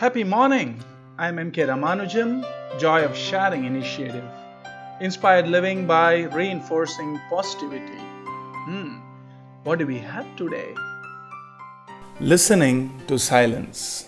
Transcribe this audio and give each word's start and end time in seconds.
Happy 0.00 0.24
morning! 0.24 0.82
I'm 1.18 1.36
MK 1.36 1.66
Ramanujam, 1.68 2.42
Joy 2.80 3.04
of 3.04 3.14
Sharing 3.14 3.66
Initiative. 3.66 4.24
Inspired 4.98 5.46
living 5.46 5.86
by 5.86 6.22
reinforcing 6.36 7.20
positivity. 7.28 8.00
Hmm, 8.64 8.94
what 9.62 9.78
do 9.78 9.86
we 9.86 9.98
have 9.98 10.24
today? 10.36 10.74
Listening 12.18 12.98
to 13.08 13.18
silence. 13.18 14.06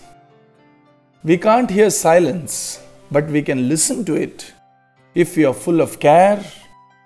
We 1.23 1.37
can't 1.37 1.69
hear 1.69 1.91
silence, 1.91 2.81
but 3.11 3.27
we 3.27 3.43
can 3.43 3.69
listen 3.69 4.03
to 4.05 4.15
it 4.15 4.51
if 5.13 5.37
we 5.37 5.45
are 5.45 5.53
full 5.53 5.79
of 5.79 5.99
care 5.99 6.43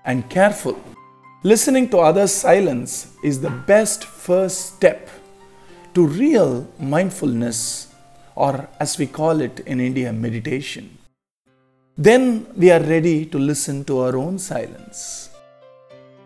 and 0.06 0.30
careful. 0.30 0.82
Listening 1.44 1.90
to 1.90 1.98
others' 1.98 2.32
silence 2.32 3.12
is 3.22 3.42
the 3.42 3.50
best 3.74 4.06
first 4.06 4.76
step 4.76 5.10
to 5.94 6.08
real 6.08 6.66
mindfulness, 6.80 7.88
or 8.46 8.70
as 8.80 9.00
we 9.00 9.08
call 9.08 9.42
it 9.42 9.62
in 9.62 9.80
India, 9.80 10.14
meditation. 10.14 10.86
Then 11.98 12.46
we 12.56 12.70
are 12.70 12.84
ready 12.94 13.26
to 13.26 13.40
listen 13.40 13.84
to 13.86 14.00
our 14.02 14.16
own 14.16 14.38
silence. 14.38 15.32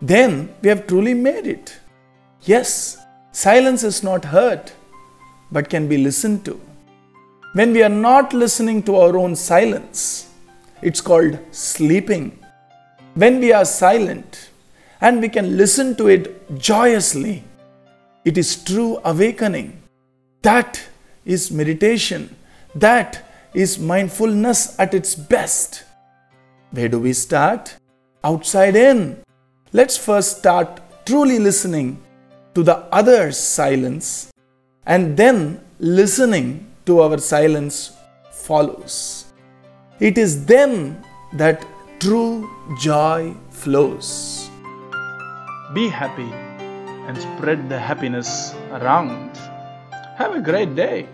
Then 0.02 0.54
we 0.60 0.68
have 0.68 0.86
truly 0.86 1.14
made 1.14 1.46
it. 1.46 1.74
Yes, 2.42 2.98
silence 3.32 3.82
is 3.82 4.02
not 4.02 4.26
heard, 4.26 4.72
but 5.50 5.70
can 5.70 5.88
be 5.88 5.96
listened 5.96 6.44
to. 6.44 6.60
When 7.54 7.72
we 7.72 7.82
are 7.82 7.96
not 8.10 8.34
listening 8.34 8.82
to 8.84 8.96
our 8.96 9.16
own 9.16 9.34
silence, 9.34 10.28
it's 10.82 11.00
called 11.00 11.38
sleeping. 11.50 12.38
When 13.14 13.40
we 13.40 13.52
are 13.54 13.64
silent, 13.64 14.50
and 15.00 15.20
we 15.20 15.28
can 15.28 15.56
listen 15.56 15.96
to 15.96 16.08
it 16.08 16.24
joyously. 16.58 17.42
It 18.24 18.36
is 18.38 18.62
true 18.62 19.00
awakening. 19.02 19.82
That 20.42 20.80
is 21.24 21.50
meditation. 21.50 22.34
That 22.74 23.24
is 23.54 23.78
mindfulness 23.78 24.78
at 24.78 24.94
its 24.94 25.14
best. 25.14 25.84
Where 26.70 26.88
do 26.88 26.98
we 26.98 27.12
start? 27.12 27.76
Outside 28.24 28.76
in. 28.76 29.22
Let's 29.72 29.96
first 29.96 30.38
start 30.38 30.80
truly 31.04 31.38
listening 31.38 32.02
to 32.54 32.62
the 32.62 32.76
other's 32.92 33.36
silence 33.36 34.30
and 34.86 35.16
then 35.16 35.60
listening 35.78 36.66
to 36.86 37.00
our 37.00 37.18
silence 37.18 37.92
follows. 38.30 39.32
It 40.00 40.18
is 40.18 40.44
then 40.46 41.02
that 41.34 41.64
true 42.00 42.50
joy 42.80 43.34
flows. 43.50 44.50
Be 45.72 45.88
happy 45.88 46.30
and 47.06 47.16
spread 47.16 47.68
the 47.68 47.78
happiness 47.78 48.54
around. 48.72 49.36
Have 50.16 50.34
a 50.34 50.40
great 50.40 50.74
day. 50.74 51.08